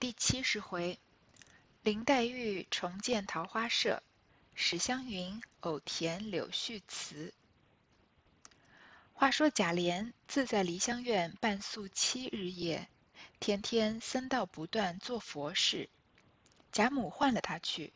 [0.00, 0.98] 第七十回，
[1.82, 4.02] 林黛玉重见桃花社，
[4.54, 7.32] 史湘云偶填柳絮词。
[9.14, 12.88] 话说贾琏自在梨香院半宿七日夜，
[13.40, 15.88] 天天僧道不断做佛事。
[16.70, 17.92] 贾母唤了他去，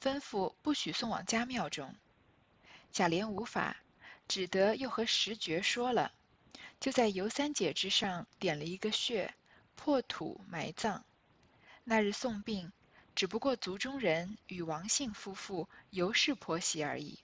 [0.00, 1.94] 吩咐不许送往家庙中。
[2.92, 3.76] 贾琏无法，
[4.26, 6.12] 只得又和石觉说了，
[6.80, 9.34] 就在尤三姐之上点了一个穴，
[9.76, 11.04] 破土埋葬。
[11.84, 12.70] 那日送殡，
[13.14, 17.18] 只不过族中人与王姓夫妇尤氏婆媳而已。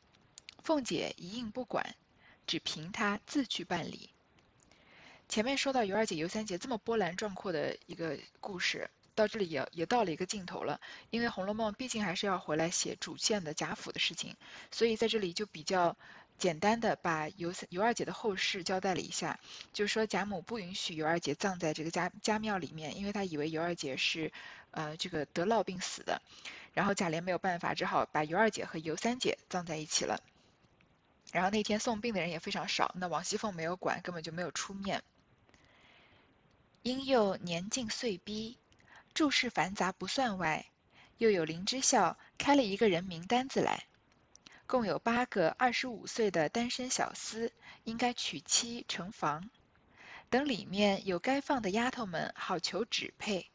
[0.62, 1.94] 凤姐一应不管，
[2.46, 4.10] 只凭她自去办理。
[5.28, 10.80] 前面说到尤二姐、尤三姐这么波澜壮阔的一个故事，到这里也也到了一个尽头了。
[11.10, 14.34] 因为《红楼梦》毕竟还是要回来写主线的贾府的事情，
[14.70, 15.96] 所以在这里就比较
[16.38, 19.38] 简单的把尤尤二姐的后事交代了一下。
[19.72, 24.32] 就是说贾母不允许尤二姐葬在这个家家庙里面，因为她以为尤二姐是。
[24.70, 26.20] 呃，这个得痨病死的，
[26.74, 30.22] 然后贾琏没有办法，只好把尤二姐和尤三姐葬在一起了。
[31.32, 35.02] 然后那天送殡的人也非常少，那王熙凤没有管，根本就没有出面。
[36.82, 38.58] 因又年近岁逼，
[39.14, 40.66] 注事繁杂不算外，
[41.16, 43.84] 又有林之孝开了一个人名单子来，
[44.68, 47.50] 共有八个二十五岁的单身小厮，
[47.84, 49.48] 应该娶妻成房，
[50.28, 53.48] 等里面有该放的丫头们，好求指配。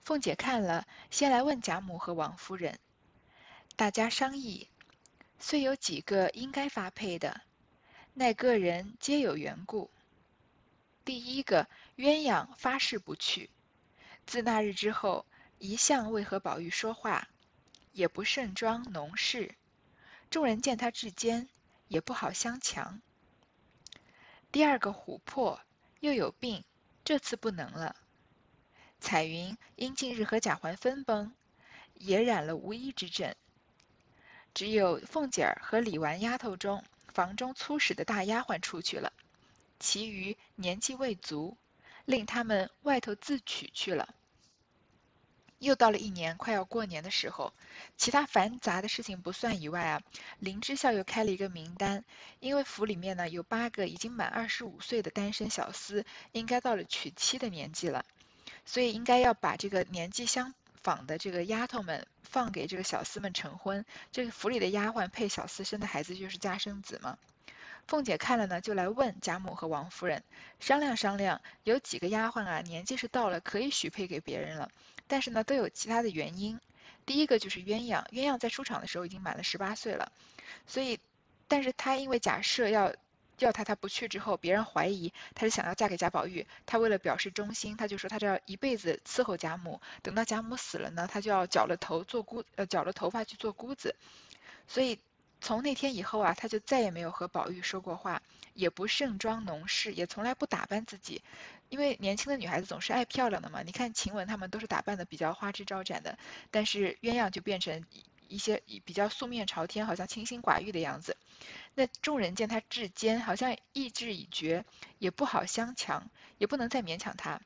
[0.00, 2.80] 凤姐看了，先来问贾母和王夫人，
[3.76, 4.68] 大家商议，
[5.38, 7.42] 虽有几个应该发配的，
[8.14, 9.88] 奈个人皆有缘故。
[11.04, 13.48] 第一个鸳鸯发誓不去，
[14.26, 15.24] 自那日之后，
[15.58, 17.28] 一向未和宝玉说话，
[17.92, 19.54] 也不盛装农事，
[20.34, 21.48] 众人见他至坚，
[21.86, 23.00] 也不好相强。
[24.50, 25.60] 第二个琥珀
[26.00, 26.64] 又有病，
[27.04, 27.94] 这次不能了。
[28.98, 31.32] 彩云因近日和贾环分崩，
[31.94, 33.32] 也染了无医之症。
[34.52, 39.12] 只有凤姐儿和李纨丫头中房中粗使的大丫鬟出去了，
[39.78, 41.56] 其余年纪未足，
[42.06, 44.12] 令他们外头自取去了。
[45.58, 47.52] 又到了一年快要过年的时候，
[47.96, 50.02] 其他繁杂的事情不算以外啊，
[50.38, 52.04] 林之孝又开了一个名单，
[52.40, 58.04] 因为府里面呢有八个已经满二十五岁的单身小厮，应该到了娶妻的年纪了。
[58.66, 63.84] 所以应该要把这个年纪相仿的这个丫头们放给这个小厮们成婚。
[64.10, 67.18] 这个府里的丫鬟配小厮生的孩子就是家生子嘛。
[67.86, 70.22] 凤姐看了呢，就来问贾母和王夫人
[70.60, 74.70] 商量商量，有几个丫鬟啊年纪是到了可以许配给别人了，
[75.06, 76.60] 但是呢都有其他的原因。
[77.06, 80.12] 第一个就是鸳鸯，鸳鸯在出场的时候已经满了十八岁了，
[80.66, 80.98] 所以，
[81.48, 82.94] 但是她因为假设要。
[83.40, 86.46] 要他，他不去之后，别人怀疑他是想要嫁给贾宝玉。
[86.66, 89.80] 他为了表示忠心，他就说他就要一辈子伺候贾母。
[90.02, 93.96] 等到贾母死了呢，他就要绞了头做姑，呃，绞了头发去做姑子。
[94.68, 95.00] 所以
[95.44, 98.22] 从那天以后啊，他就再也没有和宝玉说过话，
[98.54, 101.20] 也不盛装农事，也从来不打扮自己。
[101.68, 103.62] 因为年轻的女孩子总是爱漂亮的嘛。
[103.62, 106.18] 你看晴雯她们都是打扮的比较花枝招展的，
[106.50, 107.84] 但是鸳鸯就变成
[108.26, 111.14] 一些比较素面朝天，好像清心寡欲的样子。
[111.74, 114.64] 那众人见他至坚，好像意志已决，
[114.98, 117.38] 也不好相强，也不能再勉强他。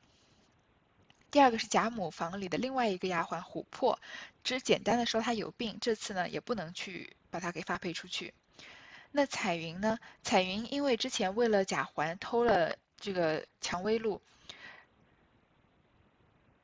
[1.31, 3.99] 第二个是贾母房里的另外一个丫鬟琥珀，
[4.43, 8.33] 只简单的说她有病，这次呢也不能去把她给发配出去。
[9.11, 9.99] 那彩云呢？
[10.23, 14.21] 彩云因为之前为了贾环偷了这个蔷薇露，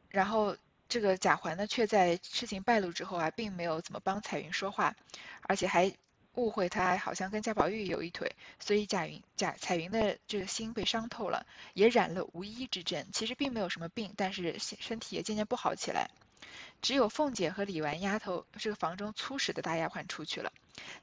[0.09, 0.57] 然后
[0.89, 4.95] 这个贾环呢却在事情败露之后啊，并没有怎么帮彩云说话，
[5.41, 5.95] 而且还。
[6.35, 8.29] 误会他好像跟贾宝玉有一腿，
[8.59, 13.05] 所以贾云、贾彩云的这个心被伤透了，也染了无医之症。
[13.11, 16.09] 其实并没有什么病，但是身体也渐渐不好起来。
[16.81, 20.51] 只有凤姐和李纨丫头这个房中粗使的大丫鬟出去了，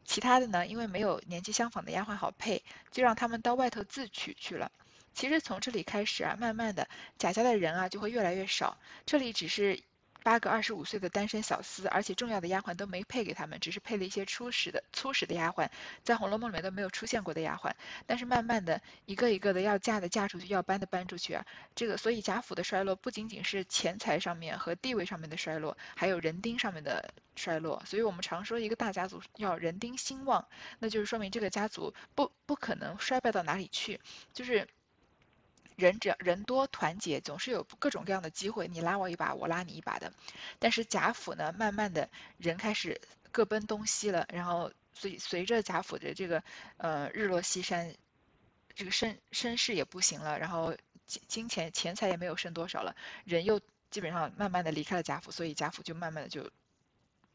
[0.04, 4.70] 其他的呢，因为没有年纪相仿的丫鬟好配，就让他们到外头自取去了。
[5.14, 6.88] 其实从这里开始啊，慢慢的
[7.18, 8.78] 贾家的人啊就会越来越少。
[9.06, 9.82] 这里只是。
[10.22, 15.68] 八个二十五岁的单身小厮，而且重要的丫鬟都没配给他们，只是配了一些初始的、初始的丫鬟，
[16.02, 17.72] 在《红楼梦》里面都没有出现过的丫鬟。
[18.06, 21.44] 但是慢慢的，一个一个的要嫁的嫁出去，要搬的搬出去啊。
[21.74, 27.82] 这个，所以贾府的衰落不仅仅是钱财上面和地位上面的衰落，还有人丁上面的衰落。
[27.84, 30.46] 所以我们常说一个大家族要人丁兴旺，
[30.78, 34.00] 那就是说明这个家族不不可能衰败到哪里去，
[34.32, 34.68] 就是。
[35.82, 40.12] 人只要人多团结，总是有各种各样的机会，你拉我一把，我拉你一把的。
[40.60, 42.08] 但是贾府呢，慢慢的
[42.38, 43.00] 人开始
[43.32, 46.42] 各奔东西了，然后随随着贾府的这个
[46.76, 47.92] 呃日落西山，
[48.74, 50.76] 这个身身世也不行了，然后
[51.06, 52.94] 金金钱钱财也没有剩多少了，
[53.24, 56.48] 人又基本上慢慢的离开了贾府，所以贾府就慢慢的就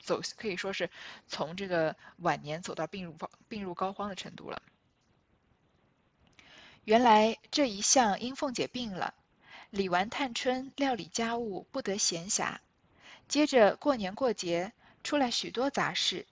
[0.02, 0.90] 走，可以说是
[1.28, 3.18] 从这个晚年走到病入
[3.50, 4.62] 病入膏肓的程度了。
[6.88, 9.14] 原来这一向因凤姐病了，
[9.72, 12.60] 李纨、探春料理家务不得闲暇，
[13.28, 14.72] 接着过年过节
[15.04, 16.26] 出来许多杂事，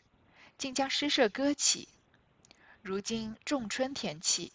[0.57, 1.89] 竟将诗社搁起。
[2.81, 4.53] 如今仲春天气，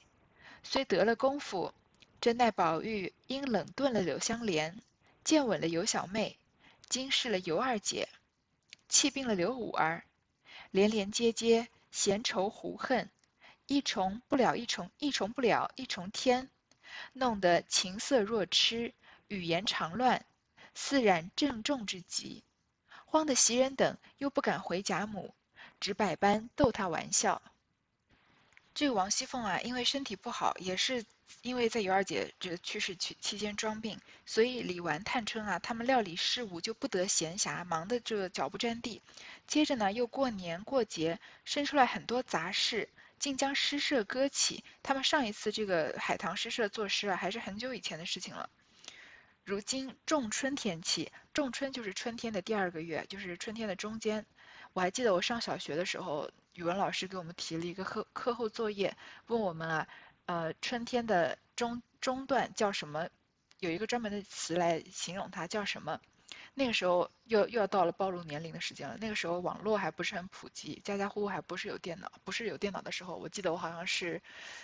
[0.62, 1.75] 虽得了功夫，
[2.19, 4.81] 真奈宝玉因冷顿了柳湘莲，
[5.23, 6.38] 见稳了尤小妹，
[6.88, 8.08] 惊视了尤二姐，
[8.88, 10.05] 气病了刘五儿，
[10.70, 13.11] 连连接接，闲愁胡恨。
[13.70, 16.50] 一重不了一重，一重不了一重天，
[17.12, 18.93] 弄得情色若痴，
[19.28, 20.26] 语言常乱，
[20.75, 22.43] 似染郑重之极。
[23.05, 25.32] 慌得袭人等又不敢回贾母，
[25.78, 27.40] 只百般逗他玩笑。
[28.75, 31.05] 这个王熙凤啊，因为身体不好，也是
[31.43, 39.00] 因为在尤二姐这去世期期间装病，所以李纨、探春啊，他们料理事务就不得闲暇，忙得这脚不沾地。
[39.46, 42.88] 接着呢，又过年过节，生出来很多杂事。
[43.20, 44.64] 竟将诗社搁起。
[44.82, 48.50] 他们上一次这个海棠诗社作诗啊，还是很久以前的事情了。
[49.44, 54.26] 如今仲春天气，仲春就是春天的第二个月，就是春天的中间。
[54.72, 58.96] 我还记得我上小学的时候，语文老师给我们提了一个课课后作业，
[59.26, 59.88] 问我们啊，
[60.26, 63.08] 呃，春天的中中段叫什么？
[63.58, 66.00] 有一个专门的词来形容它，叫什么？
[66.55, 68.97] 那个时候又又要到了暴露年龄的时间了。
[69.00, 74.20] 那个时候网络还不是很普及，家家户户还不是有电脑，不是有电脑的时候，我记得我好像是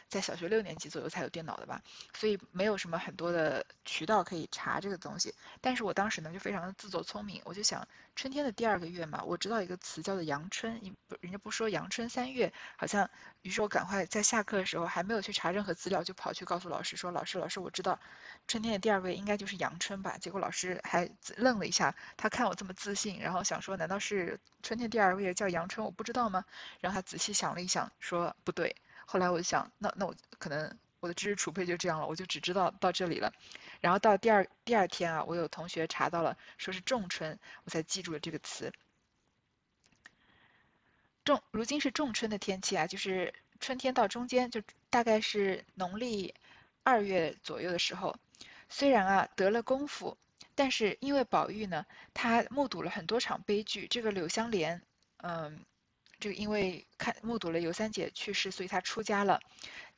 [0.09, 1.81] 在小学六年级左右才有电脑的吧，
[2.13, 5.35] 所以没有什么很多的渠道可以查这个东西。
[5.61, 10.81] 但是我当时呢就非常的自作聪明，我就想春天的第二个月嘛，我知道一个词叫做阳春，
[11.21, 13.09] 人家不说阳春三月，好像，
[13.43, 17.99] 于是我赶快在下课的时候还没有去查任何资料，就跑去告诉老师说，老师老师我知道，
[18.49, 20.19] 春天的第二个月应该就是阳春吧。
[20.19, 21.86] 结果老师还愣了一下。
[22.17, 26.45] 他看我这么自信，然后想说，难道是春天第二个月叫阳春，我不知道吗？
[26.81, 28.75] 然后他仔细想了一想，说不对。
[29.05, 33.33] 后来我就想，那那我可能我的知识储备就这样了，我就只知道到这里了。
[33.81, 38.73] 然后到第二第二天啊，我有同学查到了，说是仲春，我才记住了这个词。
[41.25, 44.61] 仲，如今是仲春的天气啊，就是春天到中间，就
[44.91, 46.35] 大概是农历
[46.83, 48.17] 二月左右的时候。
[48.69, 50.17] 虽然啊得了功夫。
[50.57, 53.87] 但是因为宝玉呢，他目睹了很多场悲剧。
[53.87, 54.83] 这个柳湘莲，
[55.19, 55.65] 嗯，
[56.19, 59.39] 这个因为看目睹了尤三姐去世，所以他出家了，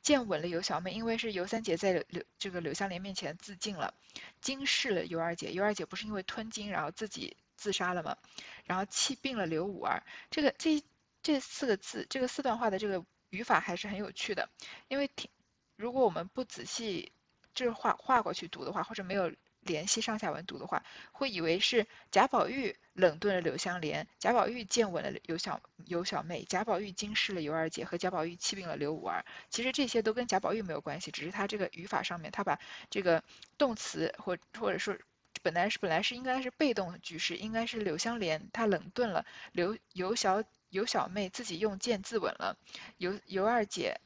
[0.01, 0.91] 见稳了尤小妹。
[0.91, 3.93] 因为是尤三姐在柳这个柳湘莲面前自尽了，
[4.41, 5.53] 惊逝了尤二姐。
[5.53, 8.17] 尤二姐不是因为吞金然后自己自杀了吗？
[8.65, 10.03] 然后气病了刘五儿。
[10.29, 10.83] 这个这
[11.23, 14.49] 这四个字，这个四段话的这个语法还是很有趣的。
[14.89, 15.31] 因为听，
[15.77, 17.13] 如果我们不仔细
[17.53, 19.31] 就是画画过去读的话，或者没有。
[19.69, 29.23] 联系上下文读的话，会以为是贾宝玉冷顿了柳湘莲，贾宝玉见吻了尤小尤小妹，贾宝玉惊失了尤二姐，和贾宝玉气病了刘五儿。
[29.51, 33.23] 其实这些都跟贾宝玉没有关系，只是他这个语法上面，他把这个
[33.59, 34.97] 动词或或者说
[35.43, 42.57] 本来是本来是应该是被动的句式，应该是柳湘莲她冷顿了刘尤小尤小妹自己用剑自刎了
[42.97, 44.01] 尤尤二姐。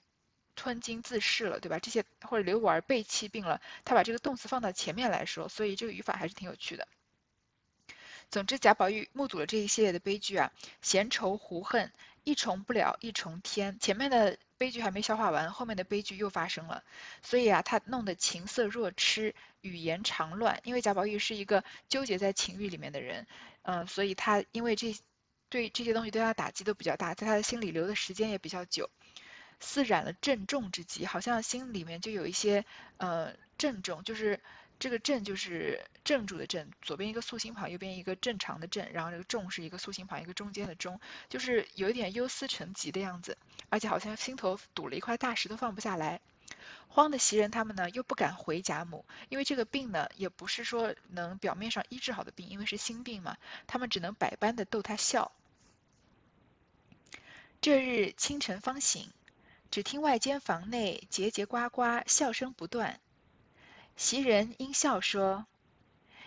[0.56, 1.80] 吞金自噬了，对吧？
[1.80, 6.88] 这些或者刘五儿被气病了，他把这个动词放到前面来说，所以这个语法还是挺有趣的。
[8.30, 10.52] 总之，贾宝玉目睹了这一系列的悲剧啊，
[10.82, 11.92] 闲愁胡恨，
[12.24, 13.78] 一重不了一重天。
[13.80, 16.84] 前面的悲剧还没消化完，后面的悲剧又发生了，
[17.22, 20.60] 所以啊，他弄得情色若痴，语言常乱。
[20.64, 23.28] 因为贾宝玉是一个纠结在情欲里面的人，
[23.64, 24.96] 嗯，所以他因为这
[25.50, 28.90] 对这些东西对他打击都比较大，在他的心里留的时间也比较久。
[29.60, 32.66] 似染了郑重之疾，好像心里面就有一些
[32.98, 34.40] 呃郑重，就是
[34.80, 43.38] 这个郑就是正住的镇，左边一个竖心旁，右边一个正常的正，然后这个重是一个竖心旁，一个中间的中，就是有一点忧思成疾的样子，
[43.70, 46.20] 而且好像心头堵了一块大石头放不下来，
[46.90, 55.32] 慌的袭人他们呢又不敢回贾母，因为这个病呢也不是说能表面上医治好的病，因为是心病嘛，他们只能百般的逗他笑。
[57.62, 59.10] 这日清晨方醒。
[59.74, 63.00] 只听外间房内节节呱呱笑声不断，
[63.96, 65.48] 袭人因笑说：“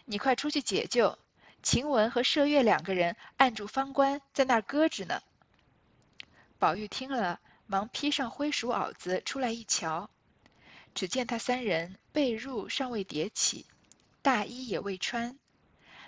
[0.04, 1.16] 你快出去解救，
[1.62, 5.22] 晴雯和麝月两个人按住方官，在那儿搁着呢。”
[6.58, 10.10] 宝玉听了，忙披上灰鼠袄子出来一瞧，
[10.92, 13.64] 只见他三人被褥尚未叠起，
[14.22, 15.38] 大衣也未穿，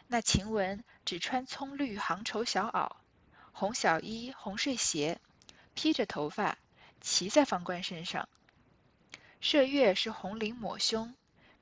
[0.09, 2.91] 那晴雯只穿葱绿杭绸小袄，
[3.53, 5.21] 红小衣红睡鞋，
[5.75, 6.59] 披着头发。
[7.01, 8.29] 骑在方官身上，
[9.41, 11.15] 麝月是红绫抹胸，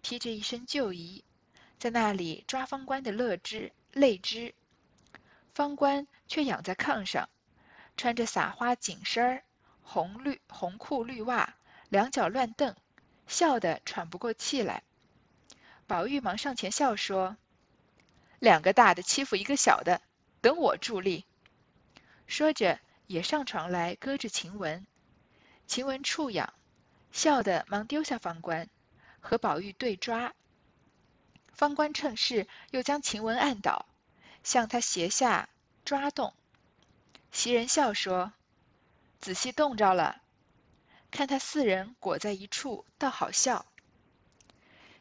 [0.02, 1.24] 披着一身旧衣，
[1.78, 4.54] 在那里抓方官的乐枝泪枝，
[5.54, 7.28] 方官却仰在炕上，
[7.96, 9.44] 穿着撒花紧身儿、
[9.82, 11.56] 红绿红裤绿袜，
[11.88, 12.74] 两脚乱蹬，
[13.26, 14.82] 笑得喘不过气来。
[15.86, 17.36] 宝玉忙上前笑说
[18.40, 20.00] ：“两个大的欺负一个小的，
[20.40, 21.24] 等我助力。”
[22.26, 24.84] 说着也上床来搁着晴雯。
[25.66, 26.54] 晴雯触痒，
[27.12, 28.68] 笑得忙丢下方官，
[29.20, 30.34] 和宝玉对抓。
[31.52, 33.86] 方官趁势又将晴雯按倒，
[34.42, 35.48] 向他斜下
[35.84, 36.34] 抓动。
[37.32, 38.32] 袭人笑说
[39.20, 40.22] ：“仔细冻着了，
[41.10, 43.66] 看他四人裹在一处，倒好笑。”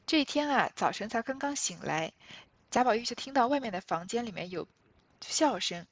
[0.07, 2.13] 这一天啊，早晨才刚刚醒来，
[2.71, 4.67] 贾宝玉就听到外面的房间里面有
[5.21, 5.85] 笑声，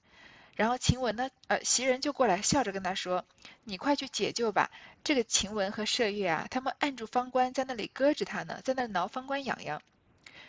[0.55, 3.25] 然后晴雯呢，呃，袭人就过来笑着跟他说
[3.65, 4.69] ：“你快去解救吧，
[5.03, 9.81] 这个晴雯和麝月啊，他们按住方官在那里搁着他呢，在那挠方官痒痒。”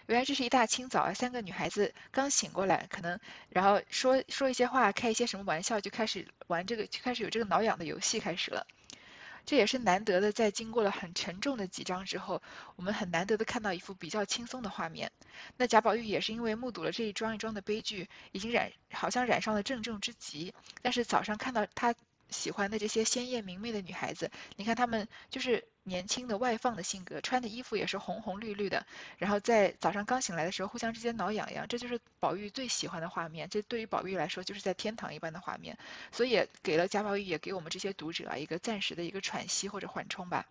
[0.07, 3.19] 原来这是一大清早啊，三个女孩子刚醒过来，可能
[3.49, 8.67] 然后说说一些话，开一些什么玩笑，就开始玩这个，就开始有这个挠痒的游戏开始了。
[9.47, 12.41] 这也是难得的，在经过了很沉重的几章之后，
[12.77, 15.11] 我们很难得的看到一幅比较轻松的画面。
[15.57, 20.55] 那贾宝玉也是因为目睹了这一桩一桩的悲剧，已经染好像染上了郑重之疾。
[20.81, 21.95] 但是早上看到他
[22.31, 28.87] 喜欢的这些鲜艳明媚的女孩子，你看她们就是年轻的外放的性格，穿的衣服也是红红绿绿的，
[29.19, 33.49] 然后在早上刚醒来的时候互相之间挠痒痒，这就是宝玉最喜欢的画面。
[33.49, 35.76] 这对于宝玉来说就是在天堂一般的画面，
[36.11, 40.47] 所以给了贾宝玉，也给我们这些读者啊一个暂时的一个喘息或者缓冲吧。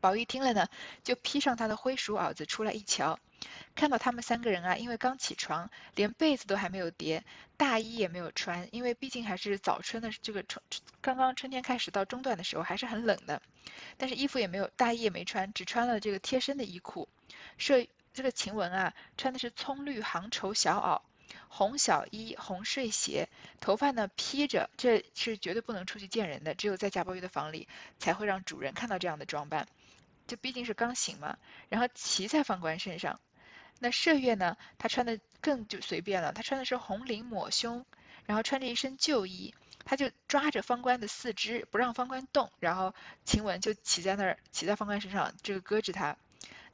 [0.00, 0.66] 宝玉听了呢，
[1.04, 3.20] 就披上他的灰鼠袄子出来一瞧。
[3.74, 7.24] 看到他们三个人啊，因为刚起床，连被子都还没有叠，
[7.56, 10.62] 大衣也没有穿，因为毕竟还是早春的这个春，
[11.00, 13.40] 刚刚春天开始到中段的时候还是很冷的，
[13.96, 17.08] 但是衣服也没有，大衣也没穿，只穿了这个贴身的衣裤。
[17.56, 21.00] 睡这个晴雯啊，穿的是葱绿杭绸小袄，
[21.48, 23.28] 红小衣，红睡鞋，
[23.60, 27.66] 头发呢披着，这是绝对不能出去见人的，只有在贾宝玉的房里
[27.98, 29.66] 才会让主人看到这样的装扮。
[30.26, 31.36] 这毕竟是刚醒嘛，
[31.68, 33.18] 然后骑在方官身上。
[33.82, 34.56] 那麝月呢？
[34.78, 37.84] 她穿的更就随便了，她穿的是红绫抹胸，
[38.26, 39.52] 然后穿着一身旧衣，
[39.84, 46.16] 她就抓着方官的四肢，不让方官动，然后晴雯就骑在那儿，骑在方官身上，这个搁着他。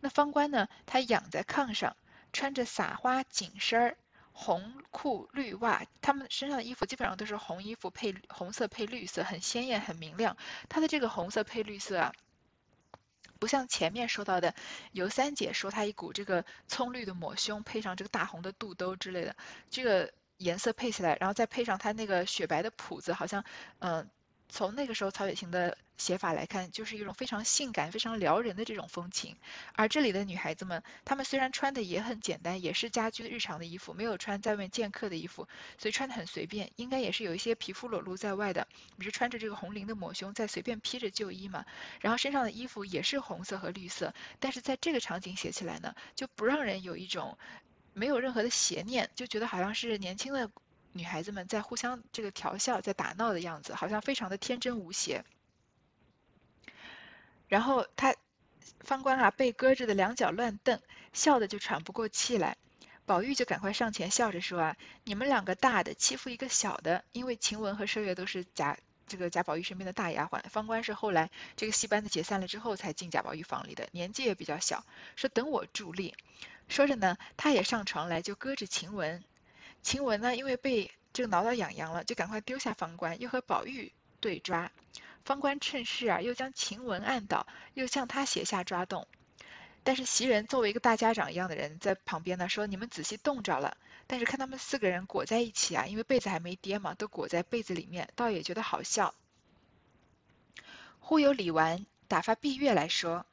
[0.00, 0.68] 那方官呢？
[0.84, 1.96] 他仰在炕上，
[2.34, 3.96] 穿着撒花紧身儿，
[4.32, 10.36] 红裤绿袜，他们身上的衣服基本上都是红衣服配红色配绿色，很鲜艳很明亮。
[10.68, 12.12] 他的这个红色配绿色啊。
[13.38, 14.54] 不像前面说到的，
[14.92, 19.34] 尤三姐说她一股这个葱绿的抹胸，配上这个大红的肚兜之类的，
[19.70, 23.44] 这个颜色配起来，然后再配上她那个雪白的谱子，好像，
[23.80, 24.08] 嗯。
[24.48, 29.36] 从那个时候曹雪芹的写法来看，就是一种非常性感、非常撩人的这种风情。
[29.74, 38.66] 而这里的女孩子们，她们虽然穿的也很简单，也是家居日常的衣服，没有穿在外面见客的衣服，所以穿的很随便，应该也是有一些皮肤裸露在外的。
[38.96, 41.64] 不是穿着这个红绫的抹胸，再随便披着旧衣嘛？
[42.00, 47.36] 然后身上的衣服也是红色和绿色，但是在这个场景写起来呢，就不让人有一种
[47.92, 50.50] 没有任何的邪念，就觉得好像是年轻的。
[50.98, 55.24] 女孩子们在互相这个调笑，在打闹的样子，好像非常的天真无邪。
[57.46, 58.16] 然后他
[58.80, 62.56] 方官啊，被搁着的两脚乱蹬，笑得就喘不过气来。
[63.06, 68.76] 宝玉就赶快上前笑着说啊：“你们两个大的欺负一个小的，因为晴雯和麝月都是贾
[69.06, 74.84] 这个贾宝玉身边的大丫鬟，方官是后来这个戏班子解散了之后才进贾宝玉房里的，年纪也比较小。
[75.14, 76.16] 说等我助力。
[76.68, 79.22] 说着呢，他也上床来，就搁着晴雯。”
[79.82, 84.70] 晴雯呢，因为被这个挠到痒痒了，就赶快丢下方官，又和宝玉对抓。
[85.24, 89.06] 方官趁势啊，又将晴雯按倒，又向他斜下抓动。
[89.84, 99.14] 但是袭人作为一个大家长一样的人，在旁边呢，说：“你们仔细冻着了。”但是看他们四个人裹在一起啊，因为被子还没叠嘛，都裹在被子里面，倒也觉得好笑。
[100.98, 103.24] 忽有李纨打发碧月来说：“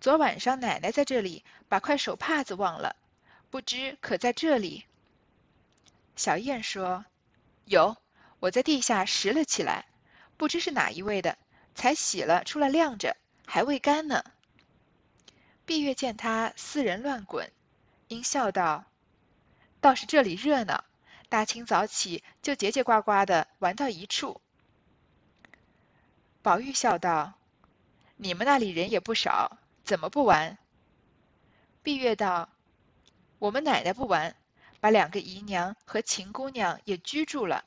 [0.00, 2.96] 昨晚上奶奶在这里，把块手帕子忘了，
[3.50, 4.84] 不知可在这里。”
[6.16, 7.04] 小燕说
[7.66, 7.96] ：“有，
[8.40, 9.84] 我在地下拾了起来，
[10.38, 11.36] 不知是哪一位的，
[11.74, 14.24] 才洗了出来晾着，还未干呢。”
[15.66, 17.52] 碧月见他四人乱滚，
[18.08, 18.86] 因笑道
[19.80, 20.84] ：“倒是这里热闹，
[21.28, 24.40] 大清早起就结结呱呱的玩到一处。”
[26.40, 27.34] 宝玉笑道
[28.16, 30.56] ：“你们那里人也不少，怎么不玩？”
[31.82, 32.48] 碧月道
[33.38, 34.34] ：“我们奶奶不玩。”
[34.80, 37.64] 把两个姨娘和秦姑娘也居住了，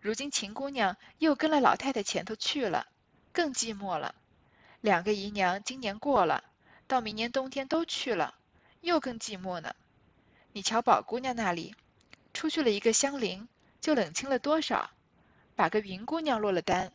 [0.00, 2.86] 如今秦姑娘又跟了老太太前头去了，
[3.32, 4.14] 更寂寞了。
[4.80, 6.44] 两个姨娘今年过了，
[6.86, 8.34] 到明年冬天都去了，
[8.80, 9.74] 又更寂寞呢。
[10.52, 11.74] 你瞧宝姑娘那里，
[12.32, 13.48] 出去了一个香菱，
[13.80, 14.90] 就冷清了多少？
[15.54, 16.92] 把个云姑娘落了单。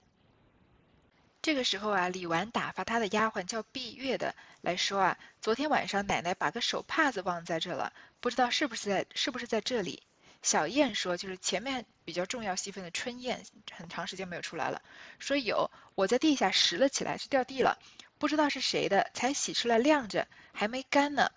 [1.42, 10.04] 这个时候啊，李纨打发她的丫鬟叫碧月的来说啊，昨天晚上奶奶把个手帕子忘在这了，不知道是不是在是不是在这里。
[10.44, 14.82] 小燕说，就是前面比较重要戏份的春燕，很长时间没有出来了，
[15.20, 17.80] 说有，我在地下拾了起来，是掉地了，
[18.20, 21.32] 不知道是谁的，才洗出来晾着，还没干呢。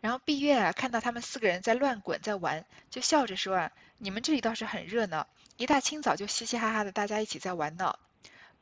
[0.00, 7.98] 然后碧月啊，看到他们四个人在乱滚在玩，就笑着说啊，你们这里倒是很热闹，一大清早就嘻嘻哈哈的，大家一起在玩闹。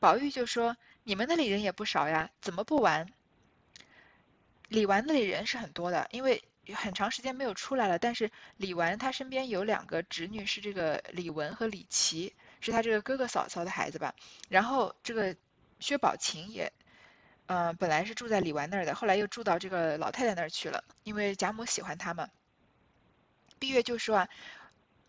[0.01, 3.07] 宝玉就说：“你们那里人也不少呀，怎么不玩？”
[4.67, 6.43] 李纨那里人是很多的，因为
[6.73, 7.99] 很长时间没有出来了。
[7.99, 14.15] 但是李纨她身边有两个侄女，是这个李文和李琦，是她这个哥哥嫂嫂的孩子吧。
[14.49, 15.35] 然后这个
[15.79, 16.73] 薛宝琴也，
[17.45, 22.27] 嗯，本来是住在李纨那儿的，后来又住到这个老太太那儿去了，因为贾母喜欢她嘛。
[23.59, 24.29] 碧月就说啊，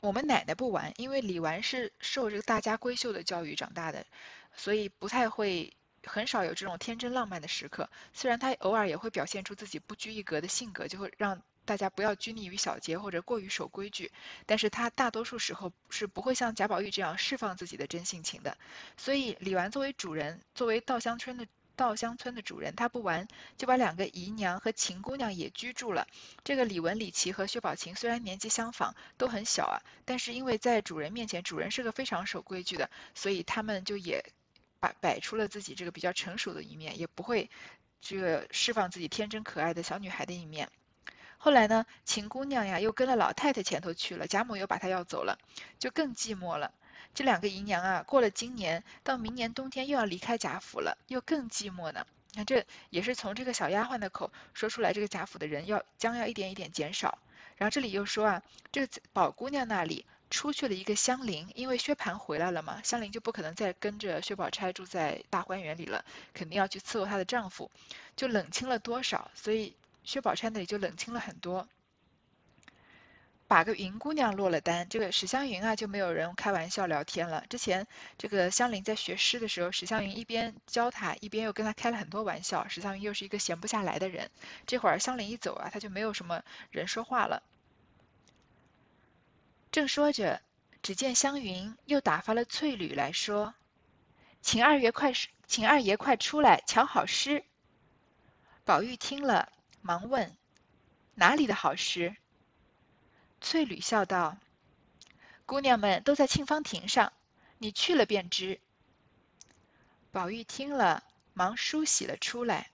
[0.01, 4.05] 我们奶奶不玩，因为李纨是受这个大家闺秀的教育长大的。
[4.55, 5.73] 所以不太会，
[6.05, 7.89] 很少有这种天真浪漫的时刻。
[8.13, 14.11] 虽然他偶尔也会表现出自己不拘一格的性格，就会让大家不要拘泥于小节或者过于守规矩。
[14.47, 18.57] 但是他大多数时候是不会像贾宝玉这样释放自己的真性情的。
[18.97, 26.07] 所以李纨作为主人，作为稻香村的稻香村的主人，他不玩，就把两个姨娘和秦姑娘也居住了。
[26.45, 34.23] 这个李文、李琦和薛宝琴虽然年纪相仿，都很小啊，但是因为在主人面前，主人是个非常守规矩的，所以他们就也。
[34.83, 37.49] 摆摆出了自己这个比较成熟的一面，也不会
[38.01, 40.69] 这个释放自己天真可爱的小女孩的一面。
[41.39, 45.39] 后来呢，秦姑娘呀又跟了老太太前头去了，贾母又把她要走了，
[45.79, 46.73] 就更寂寞了。
[47.15, 52.05] 这两个姨娘啊，过了今年到明年冬天又要离开贾府了，又更寂寞呢。
[52.35, 57.19] 那这也是从这个小丫鬟的口说出来，这个贾府的人要将要一点一点减少。
[57.57, 60.05] 然后这里又说啊，这个宝姑娘那里。
[60.33, 67.71] 出去了一个香菱，因为薛蟠回来了嘛，香菱就不可能再跟着薛宝钗住在大观园里了，肯定要去伺候她的丈夫，
[68.17, 71.69] 就冷清了多少，所以薛宝钗那里就冷清了很多。
[73.47, 77.45] 把个云姑娘落了单，这个史湘云啊就没有人开玩笑聊天了。
[77.51, 82.67] 之前这个香菱在学诗的时候，史湘云一边教她，一边又跟她开了很多玩笑。
[82.69, 84.31] 史湘云又是一个闲不下来的人，
[84.67, 87.43] 这会儿香菱一走啊，他就没有什么人说话了。
[89.73, 90.43] 正说着，
[90.83, 93.55] 只见湘云又打发了翠缕来说
[94.43, 95.15] ：“请二爷快，
[95.47, 97.43] 请二爷快出来瞧好诗。”
[98.67, 100.37] 宝玉听了，忙问
[101.17, 102.15] ：“哪里的好诗？”
[103.41, 104.37] 翠缕笑道
[105.47, 107.11] ：“姑娘们都在沁芳亭上，
[107.57, 108.61] 你去了便知。”
[110.13, 112.71] 宝玉听了，忙梳洗了出来，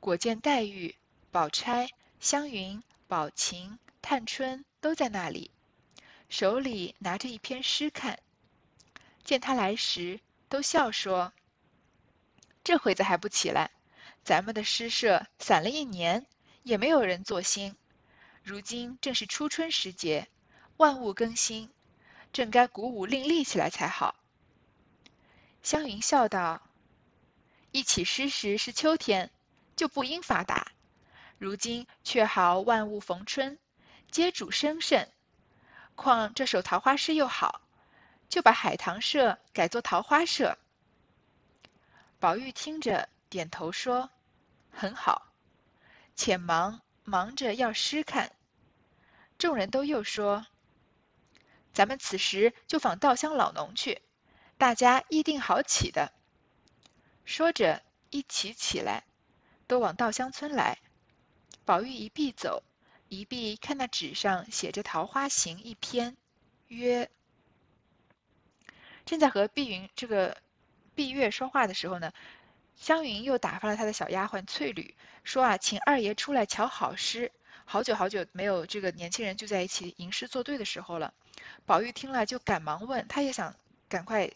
[0.00, 0.96] 果见黛玉、
[1.30, 5.50] 宝钗、湘云、宝琴、探春都在那里。
[6.36, 8.18] 手里拿着一篇诗看，
[9.22, 10.18] 见他来时，
[10.48, 11.32] 都笑说
[12.64, 13.70] ：“这会子还不起来？
[14.24, 16.26] 咱们的诗社散了一年，
[16.64, 17.76] 也没有人作兴。
[18.42, 20.26] 如今正是初春时节，
[20.76, 21.70] 万物更新，
[22.32, 24.16] 正该鼓舞另立起来才好。”
[25.62, 26.60] 湘云笑道
[27.70, 29.30] ：“一起诗时是秋天，
[29.76, 30.72] 就不应发达。
[31.38, 33.56] 如今却好万物逢春，
[34.10, 35.08] 皆主生盛。”
[35.94, 37.60] 况这首桃花诗又好，
[38.28, 40.58] 就把海棠社改作桃花社。
[42.18, 44.10] 宝玉听着，点头说
[44.72, 45.32] ：“很好。”
[46.16, 48.32] 且忙忙着要诗看。
[49.36, 50.46] 众人都又说
[51.74, 54.02] ：“咱们此时就访稻香老农去，
[54.56, 56.12] 大家一定好起的。”
[57.26, 59.04] 说着，一起起来，
[59.66, 60.78] 都往稻香村来。
[61.64, 62.62] 宝玉一臂走。
[63.14, 66.16] 一臂看那纸上写着《桃花行》一篇，
[66.68, 67.10] 曰
[69.06, 70.36] ：“正在和碧云这个
[70.94, 72.12] 碧月说话的时候呢，
[72.76, 77.30] 湘云又打发了她的小丫鬟翠缕，说啊，请二爷出来瞧好诗。
[77.64, 81.14] 好久好久没有这个年轻人聚在一起吟诗作对的时候了。
[81.64, 83.54] 宝玉听了就赶忙问，他也想
[83.88, 84.30] 赶快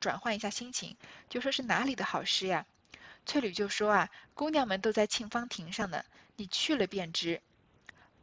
[0.00, 0.96] 转换一下心情，
[1.28, 2.66] 就说是哪里的好诗呀？
[3.26, 6.04] 翠缕就说啊，姑娘们都在沁芳亭上呢，
[6.36, 7.40] 你去了便知。”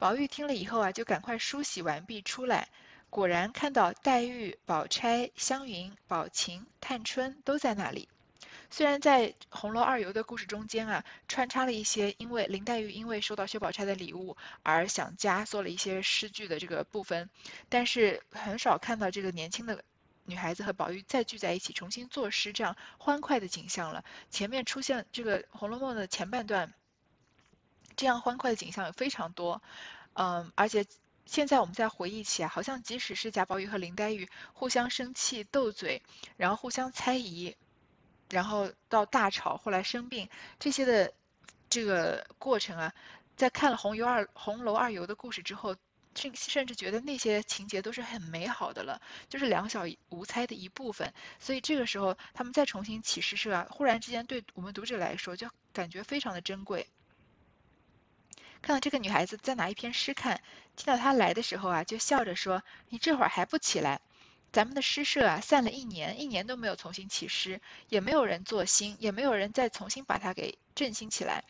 [0.01, 2.69] 宝玉听了以后啊，就赶快梳洗完毕出来，
[3.11, 8.09] 果然看到黛玉、宝钗、湘云、宝琴、探春都在那里。
[8.71, 17.29] 虽然在红楼二游的故事中间啊，穿插了一些因为林黛玉因为收到薛宝钗的礼物而想家做了一些诗句的这个部分，
[17.69, 19.83] 但是很少看到这个年轻的
[20.25, 24.03] 女孩子和宝玉再聚在一起重新作诗这样欢快的景象了。
[24.31, 26.73] 前面出现这个《红楼梦》的前半段。
[28.01, 29.61] 这样欢快的景象有非常多。
[30.13, 30.83] 嗯，而且
[31.27, 36.01] 现在我们再回忆起啊，好像即使是贾宝玉和林黛玉互相生气斗嘴，
[36.35, 37.55] 然后互相猜疑，
[38.31, 41.13] 然后到大吵，后来生病这些的
[41.69, 42.91] 这个过程啊，
[43.37, 45.75] 在看了《红游二红楼二游》的故事之后。
[46.13, 51.13] 甚甚至觉得那些情节都是很美好的了，就是两小无猜的一部分。
[51.39, 56.85] 所以这个时候他们再重新起诗社啊，忽然之间对我们读者来说就感觉非常的珍贵。
[58.61, 60.41] 看到这个女孩子在拿一篇诗看，
[60.75, 64.01] 听到她来的时候啊，就笑着说：“你这会儿还不起来？
[64.51, 71.43] 咱们的诗社啊，散了一年，一年都没有重新起诗，也没有人做新，也没有人再重新把它给振兴起来。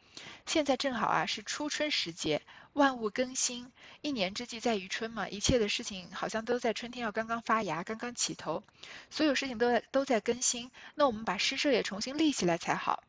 [0.45, 2.41] 现在正好啊，是初春时节。”
[2.73, 3.69] 万物更新，
[3.99, 8.63] 一年之计在于春嘛，一切的事情好像都在春天要刚刚发芽，刚刚起头，
[9.09, 10.71] 所有事情都在都在更新。
[10.95, 13.03] 那我们把诗社也重新立起来才好。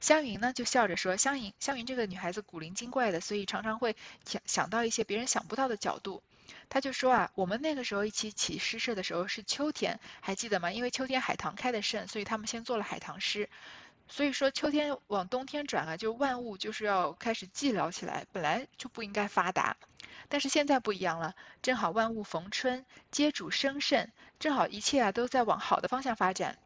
[0.00, 6.22] 湘云呢就笑着说：“湘云，湘云这个女孩子古灵精怪的，所以常常会想想到一些别人想不到的角度。
[6.68, 10.70] 她就说啊，我们那个时候一起起诗社的时候是秋天，还记得吗？
[10.70, 13.48] 因为秋天海棠开的盛，所以他们先做了海棠诗。”
[14.08, 19.76] 所以说，秋天往冬天转啊，就万物就是要开始寂寥起来，本来就不应该发达，
[20.28, 26.56] 但是现在不一样了，正好万物逢春，皆主生盛，正好一切啊都在往好的方向发展，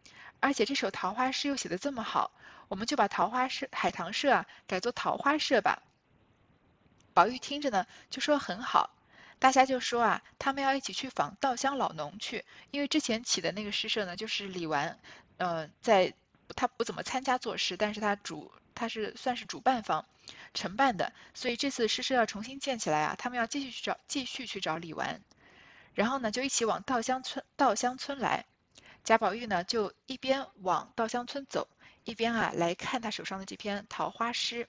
[0.41, 2.33] 而且这首桃花诗又写得这么好，
[2.69, 5.83] 我们就把桃花社、海棠社啊改做桃花社吧。
[7.15, 8.91] 宝玉听着呢，就说很好，
[9.39, 14.97] 大家就说啊，他们要一起去访稻香老农去，因为之前起的那个诗社呢，就是李纨，
[15.37, 16.13] 呃，在。
[16.57, 20.05] 他不怎么参加作诗，但是他主他是算是主办方
[20.53, 25.21] 承办的，所以这次诗社要重新建起来啊，他们要继续去找继续去找李纨，
[25.95, 28.47] 然后呢就一起往稻香村稻香村来。
[29.03, 31.69] 贾宝玉呢就一边往稻香村走，
[32.05, 34.69] 一边啊来看他手上的这篇桃花诗。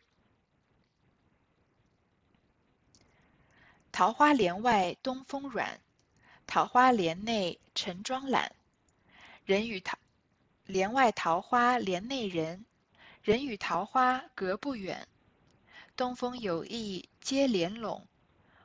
[3.91, 5.79] 桃花帘外东风软，
[6.47, 8.55] 桃花帘内晨妆懒，
[9.45, 9.97] 人与桃。
[10.65, 12.65] 帘外桃花帘内人，
[13.21, 15.05] 人与桃花隔不远。
[15.97, 18.07] 东风有意接帘拢，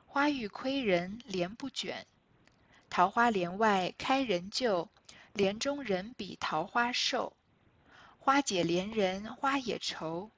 [0.05, 2.07] 花欲窥人帘不卷。
[2.89, 4.89] 桃花帘外开人旧，
[5.37, 7.33] 帘中人比桃花瘦。
[8.17, 10.31] 花解怜人花也愁，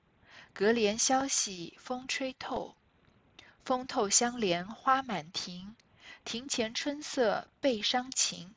[0.52, 2.76] 隔帘消息风吹透。
[3.64, 5.74] 风透香帘花满庭，
[6.26, 8.54] 庭前春色倍伤情。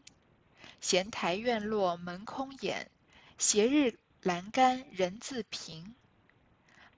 [0.81, 2.91] 闲台院落门空掩。
[3.39, 5.95] 斜日阑干人自平，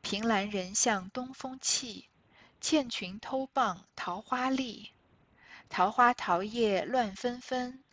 [0.01, 2.09] 凭栏人向东风气。
[2.63, 4.93] 倩裙偷傍桃花丽，
[5.69, 7.85] 桃花桃叶乱纷纷，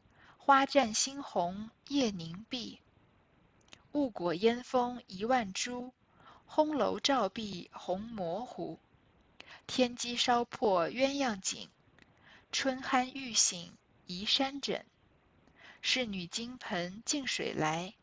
[0.43, 2.79] 花绽新红叶凝碧。
[3.91, 5.93] 雾裹烟峰一万株，
[6.49, 8.79] 烘楼照壁红模糊。
[9.67, 11.69] 天机烧破鸳鸯锦，
[12.51, 13.77] 春酣欲醒
[14.07, 14.83] 移山枕。
[15.79, 17.93] 侍女金盆净水来。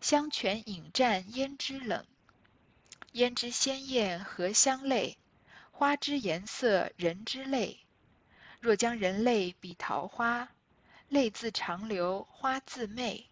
[0.00, 2.06] 香泉饮蘸胭脂冷，
[3.12, 5.18] 胭脂鲜艳荷香泪，
[5.72, 7.80] 花之颜色人之泪。
[8.60, 10.48] 若将人泪比桃花，
[11.12, 13.28] 泪自长流花自媚。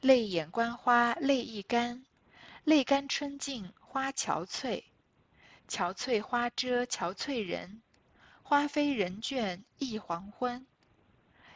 [0.00, 2.04] 泪眼观花泪亦干，
[2.64, 4.82] 泪干春尽花憔悴。
[5.68, 7.80] 憔悴花遮憔悴人，
[8.42, 10.66] 花飞人倦忆黄昏。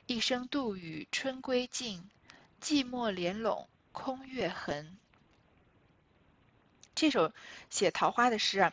[0.06, 2.08] 一声杜宇春归尽，
[2.62, 3.68] 寂寞帘拢。
[3.90, 4.96] 空月痕。
[6.94, 7.32] 这首
[7.70, 8.72] 写桃花的诗啊，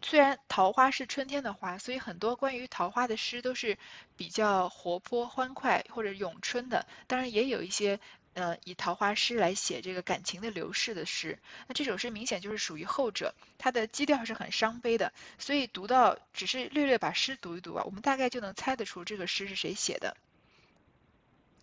[0.00, 3.78] 虽然桃花是春天的花，所以很多关于桃花的诗都是
[4.20, 6.86] 比较活泼欢快或者咏春的。
[7.06, 7.98] 当然也有一些
[8.34, 11.38] 呃以桃花诗来写这个感情的流逝的诗。
[11.66, 15.10] 那这首诗明显就是属于后者，它的基调是很伤悲的。
[15.38, 20.14] 所以读到只是略略把诗读一读啊，我们大概就能猜得出这个诗是谁写的。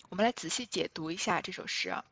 [0.10, 2.04] 我们来仔细解读一下这首诗啊。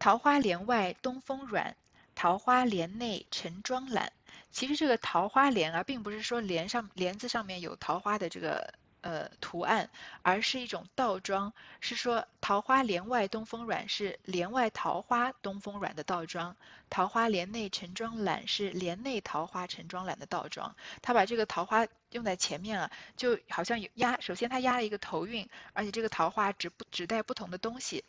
[0.00, 1.76] 桃花帘外东风软，
[2.16, 4.12] 桃花帘内晨妆懒。
[4.50, 8.74] 其实这个桃花帘啊，并不是说帘上帘子上面有桃花的这个
[9.08, 9.88] 呃图案，
[10.20, 16.54] 而是一种倒装，是说桃花帘外东风软是帘外桃花东风软的倒装，
[16.90, 20.76] 桃花帘内晨妆懒是帘内桃花晨妆懒的倒装。
[21.00, 28.04] 他把这个桃花用在前面啊，就好像有压，首先他压了一个头韵，而且这个桃花指不指代不同的东西。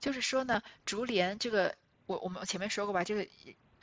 [0.00, 3.26] 就是说呢，竹帘这个，我我们前面说过吧，这个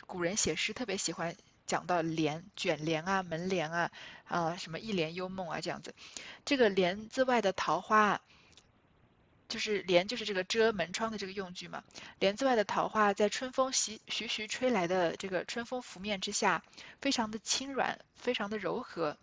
[0.06, 1.36] 古人写诗特别喜欢
[1.70, 3.92] 讲到帘、卷帘啊、门帘啊，
[4.26, 5.94] 啊什么一帘幽梦啊这样子。
[6.44, 8.20] 这个帘子外的桃花，
[9.48, 11.84] 就是帘，就是这个遮门窗的这个用具嘛。
[12.18, 16.64] 帘子外的桃花，在春风习徐徐吹来的这个春风拂面之下，
[17.00, 19.16] 非常的轻软，非常的柔和。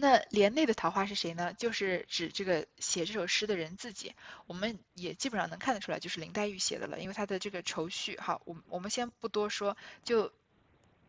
[0.00, 1.52] 那帘内的桃花是谁呢？
[1.54, 4.14] 就是指这个写这首诗的人自己。
[4.46, 8.16] 我们也基本上能看得出来，就是林黛玉写的了，因为她的这个愁绪。
[8.20, 10.32] 好，我我们先不多说，就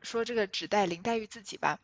[0.02, 1.80] 说这个指代林黛玉自己吧，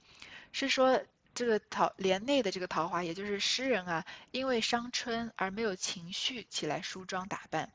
[0.52, 1.04] 是说。
[1.38, 7.74] 这个桃帘内的这个桃花，也就是诗人啊，因为伤春而没有情绪起来梳妆打扮。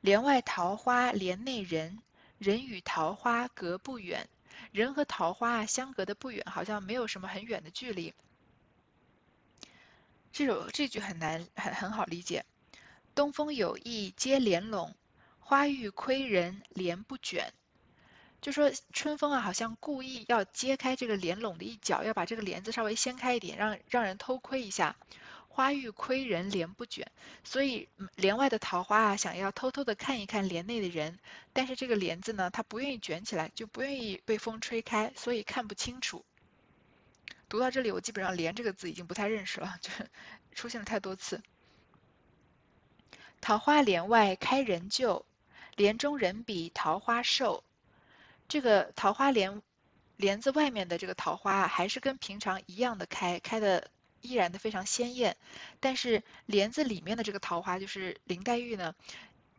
[0.00, 1.98] 帘外桃花帘内人，
[2.38, 4.28] 人与桃花隔不远。
[4.70, 8.14] 人和桃花啊相隔的不远，好像没有什么很远的距离。
[10.32, 12.44] 这首这句很难很很好理解。
[13.16, 14.94] 东风有意接帘拢，
[15.40, 17.52] 花欲窥人帘不卷。
[18.40, 24.96] 就说春风啊，好像故意要揭开这个帘笼的一角，要把这个帘子稍微掀开一点，让让人偷窥一下。
[25.48, 27.10] 花欲窥人帘不卷，
[27.42, 31.18] 所以帘外的桃花啊，想要偷偷的看一看帘内的人，
[31.54, 36.26] 但是这个帘子呢，它不愿意卷起来，就不愿意被风吹开，所以看不清楚。
[37.48, 40.10] 读到这里，我基本上“帘”这个字已经不太认识了， 就是
[40.52, 41.42] 出现了太多次。
[43.40, 45.24] 桃花帘外开人旧，
[45.76, 47.64] 帘中人比桃花瘦。
[48.48, 49.62] 这个桃花帘
[50.16, 55.36] 帘子外面的这个桃花还是跟平常一样的开，开的依然的非常鲜艳，
[55.80, 58.94] 但是帘子里面的这个桃花，就是林黛玉呢，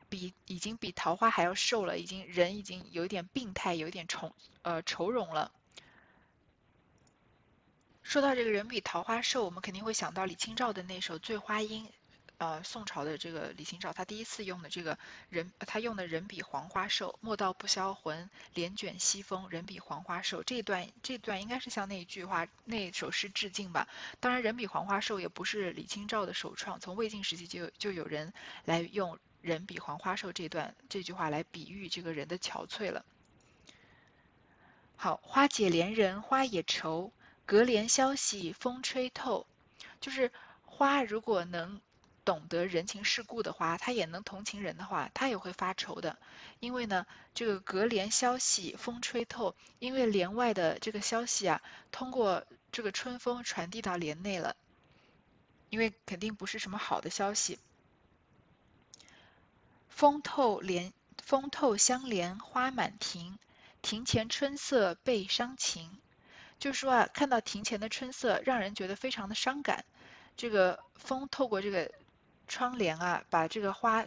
[0.09, 5.51] 比已经比桃花还要瘦了，已经人已经有点病态，有点愁呃愁容了。
[8.03, 11.85] 说到这个人比桃花瘦，我们肯定会想到李清照的那首《醉花阴》。
[12.39, 14.95] 呃，宋朝的这个李清照，他第一次用的这个
[15.29, 20.43] 人，他用的人比黄花瘦，莫道不销魂，帘卷西风，人比黄花瘦。
[20.43, 23.87] 这段这段应该是向那一句话那首诗致敬吧。
[24.19, 28.31] 当然，人比黄花瘦也不是李清照的首创，从魏晋时期就就有人
[28.65, 33.03] 来用人比黄花瘦这段这句话来比喻这个人的憔悴了。
[34.95, 37.11] 好，花解怜人花也愁，
[37.47, 39.47] 隔帘消息风吹透，
[39.99, 40.31] 就是
[40.63, 41.81] 花如果能。
[42.27, 46.17] 懂得人情世故的话，他也能同情人的话，他也会发愁的。
[46.59, 54.57] 因为呢，这个隔帘消息风吹透，因为帘外的这个消息啊，通过这个春风传递到帘内了。
[55.69, 57.59] 因为肯定不是什么好的消息。
[59.87, 60.91] 风透帘，
[61.23, 63.39] 风透香帘花满庭，
[63.81, 65.97] 庭前春色倍伤情。
[66.59, 69.85] 就是说啊，看到庭前的春色，让人觉得非常的伤感。
[70.35, 71.89] 这个风透过这个。
[72.47, 74.05] 窗帘啊，把这个花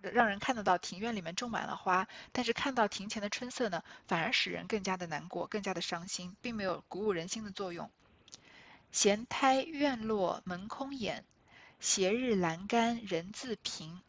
[0.00, 7.90] 让人看得到庭院里面种满了花，但是看到庭前的春色呢，反而使人更加的难过，更加的伤心，并没有鼓舞人心的作用。
[8.92, 11.24] 闲胎院落门空掩，
[11.80, 14.00] 斜日栏杆人自平。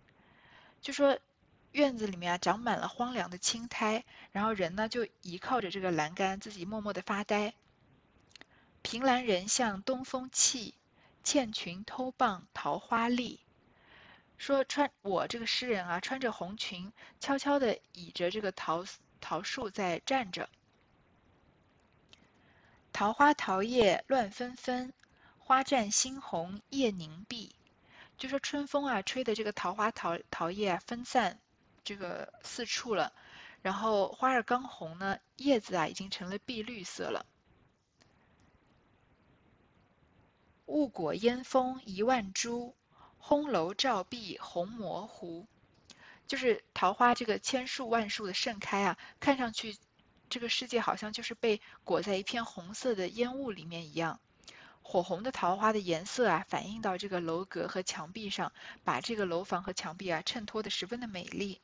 [0.79, 1.19] 就说
[1.71, 7.53] 院子里面啊长满了荒凉的青苔，然后人呢就倚靠着这个栏杆，自己默默的发呆。
[8.81, 10.75] 凭栏人向东风泣。
[11.29, 13.39] 倩裙偷傍桃花丽，
[14.39, 18.83] 说穿我这个诗人啊，穿着红裙，悄悄地倚着这个桃
[19.21, 20.49] 桃树在站着。
[22.91, 24.91] 桃花桃叶乱纷纷，
[25.37, 27.55] 花绽新红叶凝碧。
[28.17, 31.39] 就说春风啊，吹的这个桃花桃桃叶啊分散，
[31.83, 33.13] 这个四处了。
[33.61, 37.23] 然后花儿刚红呢，叶子啊已经成了碧绿色了。
[40.69, 42.75] 雾裹烟峰一万株，
[43.19, 45.47] 烘楼照壁红模糊。
[46.27, 49.75] 就是桃花这个千树万树的盛开啊，看上去
[50.29, 54.19] 这个世界好像就是被裹在一片红色的烟雾里面一样。
[54.83, 58.51] 火红的桃花的颜色啊，反映到这个楼阁和墙壁上，
[58.83, 61.59] 把这个楼房和墙壁啊衬托的十分的美丽。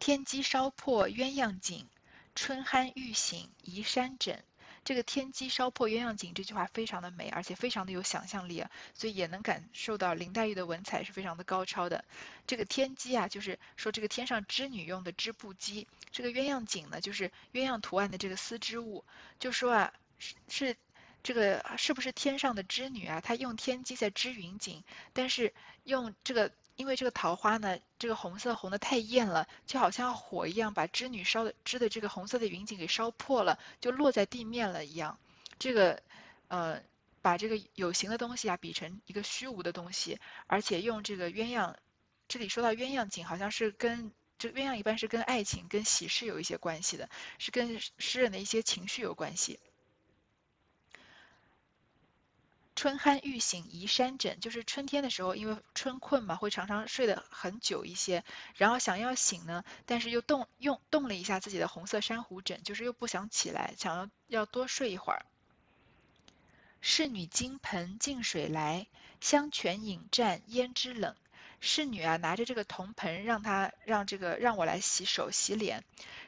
[0.00, 1.86] 天机烧破鸳鸯锦，
[2.34, 4.42] 春酣欲醒移山枕。
[4.84, 12.04] 这个天机烧破鸳鸯锦这句话非常的美，而且非常的有想象力啊，所以也能感受到林黛玉的文采是非常的高超的。
[12.46, 19.04] 这个天机啊，就是说这个天上织女用的织布机；这个鸳鸯锦呢，就是鸳鸯图案的这个丝织物。
[19.38, 20.76] 就说啊，是是
[21.22, 23.20] 这个是不是天上的织女啊？
[23.20, 26.50] 她用天机在织云锦，但是用这个。
[26.76, 35.18] 因为这个桃花呢，这个红色红的太艳了，就好像火一样，把织女烧的织的这个红色的云锦给烧破了，就落在地面了一样。
[35.58, 36.02] 这个，
[36.48, 36.82] 呃，
[37.22, 41.74] 把这个有形的东西啊比成一个虚无的东西，而且用这个鸳鸯，
[42.26, 47.08] 这里说到鸳鸯锦，好像是跟这鸳鸯一般是跟爱情、跟喜事有一些关系的，
[47.38, 49.60] 是跟诗人的一些情绪有关系。
[52.76, 58.24] 春酣欲醒移山枕，就是春天的时候，因为春困嘛，会常常睡得很久一些，
[58.56, 65.24] 然后想要醒呢，但是又动用动了一下自己的红色珊瑚枕，就是又不想起来，想要要多睡一会儿。
[66.80, 68.86] 侍女金盆净水来，
[69.20, 71.14] 香泉饮蘸胭脂冷。
[71.64, 75.82] 侍女啊，拿着这个铜盆，让她让这个让我来洗手洗脸。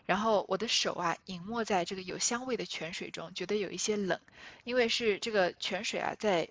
[0.07, 4.19] 然后我的手啊，隐没在这个有香味的泉水中，觉得有一些冷，
[4.65, 6.49] 因为是这个泉水啊，在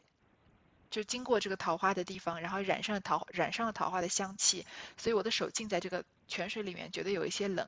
[0.91, 4.65] 就经过这个桃花的地方，然后染上了桃染上了桃花的香气，
[4.97, 7.67] 所以我的手浸在这个泉水里面，觉得有一些冷。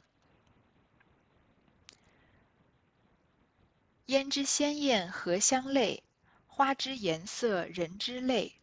[4.05, 6.03] 胭脂鲜艳荷香泪，
[6.45, 8.53] 花之颜色人之泪。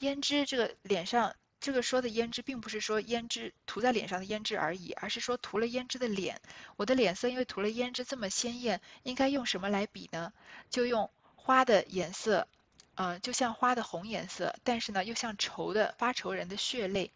[0.00, 1.34] 胭脂这个脸上。
[1.60, 6.40] 这个说的胭脂，并不是说胭脂涂在脸上的胭脂而已，而是说涂了胭脂的脸。
[6.76, 10.32] 我的脸色因为涂了胭脂这么鲜艳，应该用什么来比呢？
[10.70, 12.48] 就用花的颜色，
[12.94, 17.12] 呃，就像花的红颜色，但是呢，又像愁的发愁人的血泪。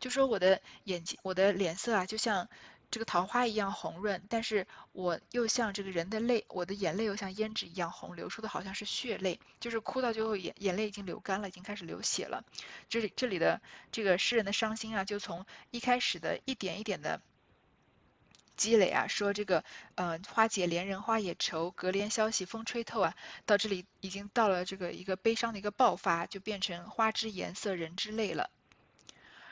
[0.00, 2.48] 就说我的眼睛，我的脸色啊，就像。
[2.94, 12.44] 这个桃花一样红润，但是我又像这个人的泪，我的眼泪又像胭脂一样红，流出的好像是血泪，就是哭到最后眼眼泪已经流干了，已经开始流血了。
[12.88, 17.20] 这里这里的这个诗人的伤心啊，就从一开始的一点一点的
[18.56, 19.64] 积累啊，说这个
[19.96, 28.50] 呃花解怜人花也愁，隔帘消息风吹透啊，到这里已经到了这个一个悲伤的一个爆发，就变成花之颜色人之泪了。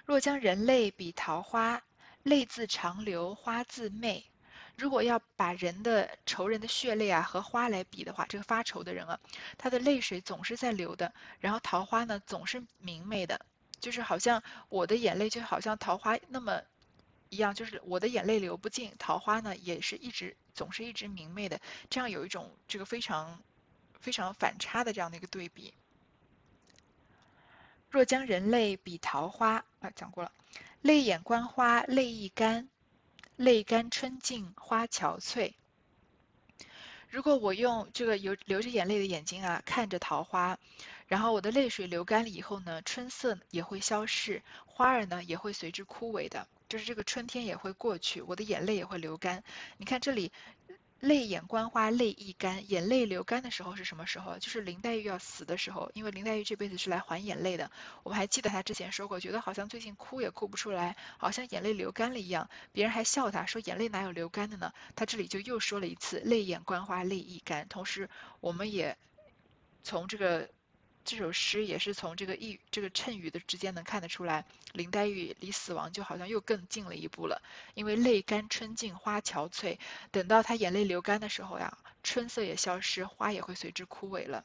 [0.05, 1.83] 若将人类比桃花。
[2.23, 4.25] 泪自长流，花自媚。
[4.77, 9.21] 如果要把人的愁人的血泪啊和花来比的话，这个发愁的人啊，
[9.59, 13.45] 他的泪水总是在流的，然后桃花呢总是明媚的，
[13.81, 16.63] 就是好像我的眼泪就好像桃花那么
[17.29, 23.43] 一样，就是我的眼泪流不尽，桃花呢也是一直总是一直明媚的，这样有一种这个非常
[24.01, 25.75] 非常反差的这样的一个对比。
[27.91, 30.33] 若将人类比桃花啊，讲过了。
[30.83, 32.69] 泪眼观花，泪易干；
[33.37, 35.53] 泪干春尽，花憔悴。
[37.09, 40.59] 如果我用这个有流着眼泪的眼睛啊，看着桃花，
[41.07, 49.45] 然后我的泪水流干了以后呢，春色也会消逝，花儿呢也会随之枯萎的，就是这个春天也会过去，我的眼泪也会流干。
[49.77, 50.33] 你看这里。
[51.03, 54.39] 泪眼观花，泪易干，眼泪流干的时候是什么时候？
[54.39, 57.69] 就是林黛玉要死的时候，因为林黛玉这辈子是来还眼泪的。
[58.05, 62.49] 我们还记得她之前说过，觉得好像最近哭也哭不出来，好像眼泪流干了一样。
[62.71, 64.73] 别人还笑她说眼泪哪有流干的呢？
[64.95, 67.67] 她这里就又说了一次泪眼观花，泪易干。
[67.67, 68.97] 同时，我们也
[69.83, 70.49] 从这个。
[71.05, 77.43] 这首诗也是从这个一这个衬语的之间能看得出来，林黛玉离死亡就好像又更近了一步了。
[77.75, 79.79] 因为泪干春尽花憔悴，
[80.11, 84.45] 等到她眼泪流干的时候呀，春色也消失，花也会随之枯萎了。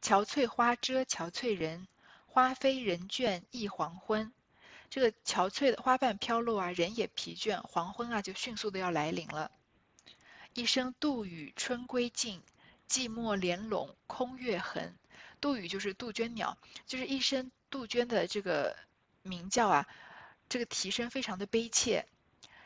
[0.00, 1.88] 憔悴花遮憔悴人，
[2.26, 4.32] 花飞人倦忆黄昏。
[4.88, 9.50] 这个憔悴的花瓣飘落啊，人也疲倦，黄昏啊就迅速的要来临了。
[10.54, 12.40] 一声杜宇春归尽。
[12.88, 14.94] 寂寞帘笼空月痕，
[15.40, 18.76] 杜宇就是杜鹃鸟，就是一声杜鹃的这个
[19.22, 19.86] 鸣叫啊，
[20.48, 22.06] 这个啼声非常的悲切，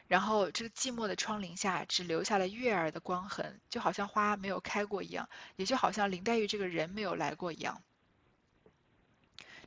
[0.06, 7.82] 然后这个寂寞的窗棂下只留下了月儿的光痕，就好像花没有开过一样，也就好像林黛玉这个人没有来过一样。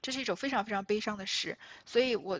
[0.03, 2.39] 这是一种非常非常悲伤的诗，所以我。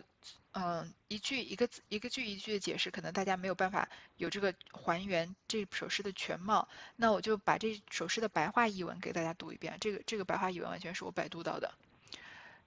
[0.56, 6.68] 嗯，一句一个字，一个句一句的解释，可能大家没有办法有这个还原这首诗的全貌。
[6.94, 9.76] 那我就把这首诗的白话译文给大家读一遍。
[9.80, 11.74] 这个这个白话译文完全是我百度到的。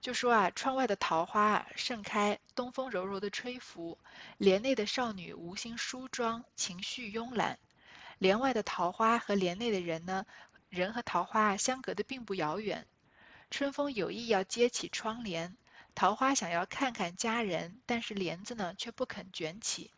[0.02, 3.96] 就说啊，窗外的桃花盛开，东风柔柔的吹拂，
[4.36, 7.58] 帘内的少女无心梳妆，情绪慵懒。
[8.18, 10.26] 帘外的桃花和帘内的人呢，
[10.68, 12.86] 人和桃花相隔的并不遥远。
[13.50, 15.56] 春风有意要揭起窗帘。
[15.94, 19.90] 桃花想要看看佳人，但是帘子呢却不肯卷起。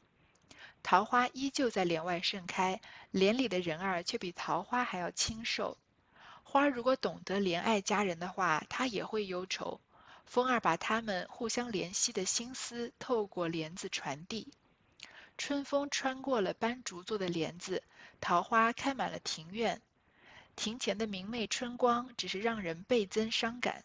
[0.82, 5.76] 桃花依旧在帘外盛开，帘里的人儿却比桃花还要清瘦。
[6.42, 9.80] 花儿如果懂得怜爱佳人的话，它也会忧愁。
[10.24, 14.48] 风儿把他们互相怜惜的心思透过帘子传递。
[15.36, 17.82] 春风穿过了斑竹做的帘子，
[18.20, 19.82] 桃花开满了庭院。
[20.60, 23.82] 庭前的明媚春光，只是让人倍增伤感。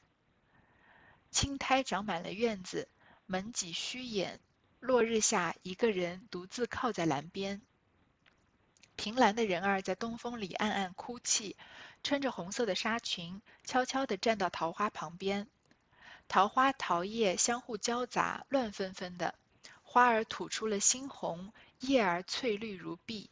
[1.32, 2.90] 青苔长满了院子，
[3.26, 4.42] 门几虚掩。
[4.82, 7.62] 落日下，一个人独自靠在栏边。
[8.98, 11.56] 凭栏的人儿在东风里暗暗哭泣，
[12.04, 15.48] 穿着红色的纱裙，悄悄地站到桃花旁边。
[16.28, 19.36] 桃花桃叶相互交杂，乱纷纷的，
[19.82, 23.30] 花儿吐出了猩红，叶儿翠绿如碧。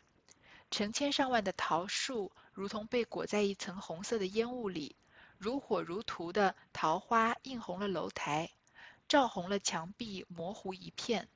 [0.72, 4.96] 成千上万的桃树如同被裹在一层红色的烟雾里，
[5.38, 8.52] 如火如荼的桃花映红了楼台，
[9.08, 11.28] 照红了墙壁，模糊一片。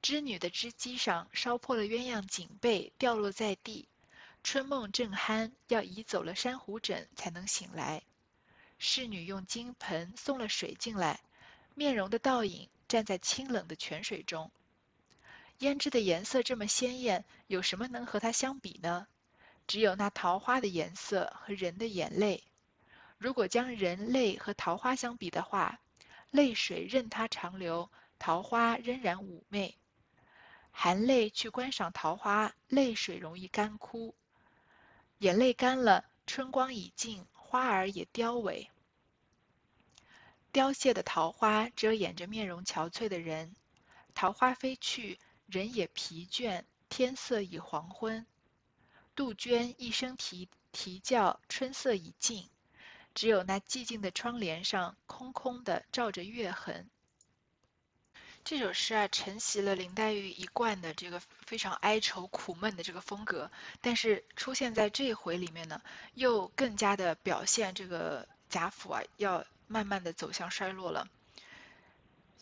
[0.00, 3.88] 织女的织机上烧破了鸳鸯锦被，掉落在地。
[4.42, 8.02] 春梦正酣，要移走了珊瑚枕才能醒来。
[8.78, 11.20] 侍女用金盆送了水进来，
[11.74, 14.50] 面容的倒影站在清冷的泉水中。
[15.58, 19.06] 胭脂的颜色这么鲜艳，有什么能和它相比呢？
[19.70, 22.42] 只有那桃花的颜色和人的眼泪。
[23.18, 25.78] 如果将人泪和桃花相比的话，
[26.32, 29.78] 泪水任它长流，桃花仍然妩媚。
[30.72, 34.16] 含泪去观赏桃花，泪水容易干枯。
[35.18, 38.66] 眼泪干了，春光已尽，花儿也凋萎。
[40.50, 43.54] 凋谢的桃花遮掩着面容憔悴的人，
[44.14, 48.26] 桃花飞去，人也疲倦，天色已黄昏。
[49.20, 52.48] 杜鹃一声啼啼叫，春色已尽，
[53.14, 56.88] 只有那寂静的窗帘上空空的照着月痕。
[58.44, 63.50] 这首诗啊，承袭了林黛玉一贯的这个非常哀愁苦闷的这个风格，
[63.82, 65.82] 但是出现在这一回里面呢，
[66.14, 71.06] 又更加的表现这个贾府啊，要慢慢的走向衰落了。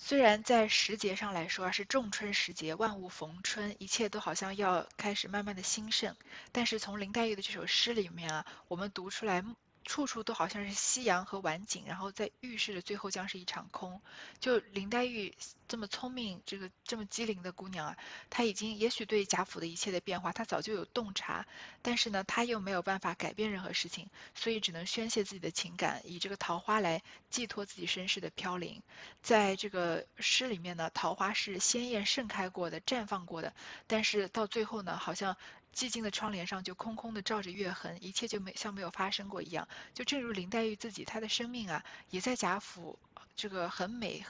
[0.00, 6.14] 虽然在时节上来说，是仲春时节，万物逢春，一切都好像要开始慢慢的兴盛，
[6.52, 9.44] 但是从林黛玉的这首诗里面啊，我们读出来。
[9.88, 13.98] 处处都好像是夕阳和晚景，然后在预示着最后将是一场空。
[14.38, 15.34] 就林黛玉
[15.66, 17.96] 这么聪明，这个这么机灵的姑娘啊，
[18.28, 21.46] 她已经也许对贾府的一切的变化，她早就有洞察，
[21.80, 28.82] 但是呢，她又没有办法改变任何事情，所以只能宣泄自己的情感，以这个桃花来寄托自己身世的飘零。
[29.22, 33.54] 在这个诗里面呢，桃花是鲜艳盛开过的，绽放过的，
[33.86, 35.34] 但是到最后呢，好像。
[35.74, 39.68] 寂静的窗帘上就空空的照着月痕，一切就没像没有发生过一样。
[39.94, 42.98] 就正如林黛玉自己，她的生命啊，也在贾府
[43.36, 44.24] 这个很美、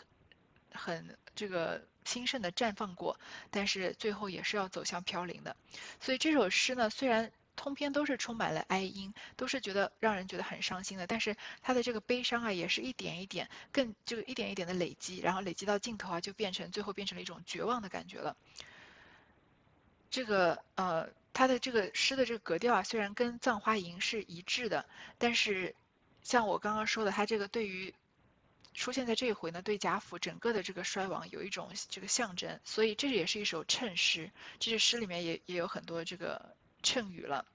[0.72, 3.18] 很这个兴盛的绽放过，
[3.50, 5.56] 但是最后也是要走向飘零的。
[6.00, 18.36] 所以这首诗呢，虽然通篇都是充满了哀音，都是觉得让人觉得很伤心的，但是它的这个悲伤啊，也是一点一点更就一点一点的累积，然后累积到尽头啊，就变成最后变成了一种绝望的感觉了。
[20.10, 21.08] 这个呃。
[21.38, 24.84] 他的这个诗的这个格调啊，虽然跟《葬花吟》是一致的，
[25.18, 25.72] 但是
[26.20, 27.94] 像我刚刚说的，他这个对于
[28.74, 34.32] 出现在这一回呢，对贾府整个的这个衰亡有一种这个象征，所以这也是一首衬诗。
[34.58, 37.46] 这首诗里面也也有很多这个衬语了。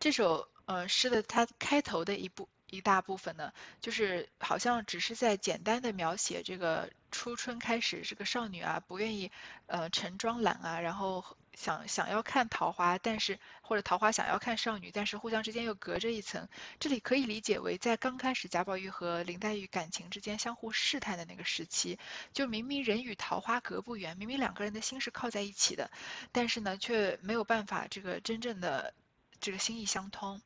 [0.00, 9.30] 这首呃诗的它开头的一部一大部分呢，就是好像只是在简单的描写这个初春开始，这个少女啊不愿意
[9.66, 11.24] 呃盛装懒啊，然后。
[11.54, 16.48] 想想要看桃花，但是或者桃花想要看少女，但是互相之间又隔着一层。
[16.80, 21.98] 这里可以理解为，在刚开始贾宝玉和林黛玉感情之间相互试探的那个时期，
[22.32, 25.90] 就明明人与桃花隔不远，明明两个人的心是靠在一起的，
[26.32, 28.94] 但是呢，却没有办法这个真正的
[29.38, 30.40] 这个心意相通。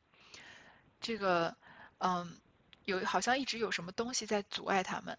[0.99, 1.55] 这个
[1.99, 2.37] 嗯，
[2.85, 5.17] 有好像一直有什么东西在阻碍他们，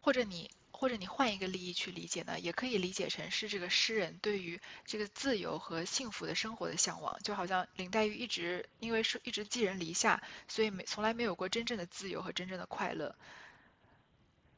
[0.00, 0.50] 或者你。
[0.76, 13.14] 或者你换一个利益去理解呢，也可以理解成是这个诗人对于这个自由和幸福的生活的向往，就好像林黛玉一直因为是一直寄人篱下，所以没从来没有过真正的自由和真正的快乐。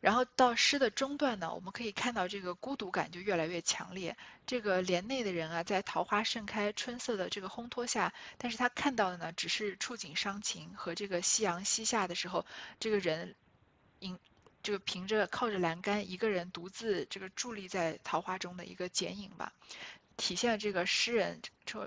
[0.01, 4.17] 然后到诗的中段呢，我们可以看到这个孤独感就越来越强烈。
[4.47, 12.47] 这个帘内的人啊，在桃花盛开、春色的这个烘托下，但是他看到的呢，只是触景伤情和这个夕阳西下的时候，
[12.81, 13.35] 这个人，
[14.01, 14.19] 影。
[14.67, 19.53] 这个凭着靠着栏杆，一个人独自这个伫立在桃花中的一个剪影吧，
[20.17, 21.41] 体现了这个诗人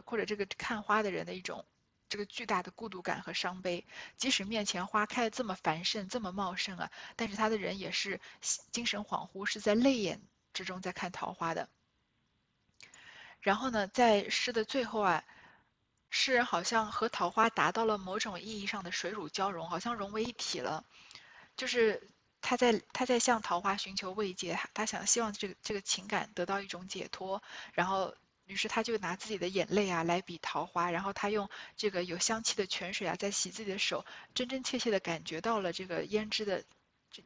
[0.06, 1.66] 或者这个看花的人的一种
[2.08, 3.86] 这个巨大的孤独感和伤悲。
[4.16, 8.22] 即使面前花开的这么繁盛、这么茂盛啊，但是他的人也是
[8.72, 10.22] 精神恍惚，是在泪眼
[10.54, 11.68] 之中在看桃花的。
[13.42, 15.26] 然后呢，在诗的最后啊，
[16.10, 20.86] 诗人好像和桃花达到了某种意义上的水乳交融，好像融为一体了，
[21.58, 22.10] 就是。
[22.42, 27.42] 他在他在向桃花寻求慰藉，他想希望这个这个情感得到一种解脱，
[27.74, 28.16] 然后
[28.46, 36.64] 于是他就拿自己的眼泪啊来比桃花，然后他用这个有香气的泉水啊在洗自己的手，真真切切的感觉到了这个胭脂的
[37.12, 37.24] 这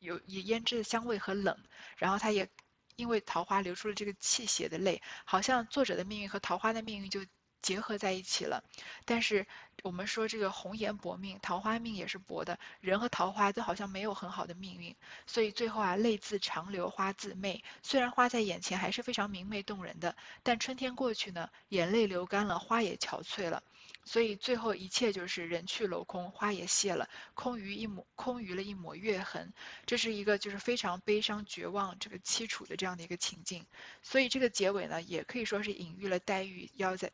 [0.00, 1.56] 有以胭脂的香味和冷，
[1.96, 2.48] 然后他也
[2.96, 7.20] 因为桃花流出了这个泣血的泪，好像作者的命运和桃花的命运就
[7.64, 8.62] 结合在一起了。
[9.06, 9.46] 但是
[9.82, 14.94] 我们说这个红颜薄命，桃花命也是薄的，人和桃花都好像没有很好的命运，
[15.26, 17.64] 所以最后啊，泪自长流花自媚。
[17.82, 23.62] 虽然花在眼前还是非常明媚动人的，但春天过去呢，眼泪流干了，花也憔悴了。
[24.06, 29.52] 所以最后一切就是人去楼空，花也谢了，空余一抹，空余了一抹月痕。
[29.86, 33.64] 这是一个就是非常悲伤、绝望、这个凄楚的这样的一个情境。
[34.02, 37.10] 所以这个结尾呢，也可以说是隐喻了黛玉要在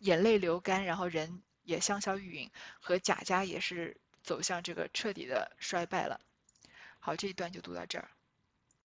[0.00, 6.20] 眼泪流干，然后人也香消玉殒，和贾家也是走向这个彻底的衰败了。
[6.98, 8.10] 好，这一段就读到这儿。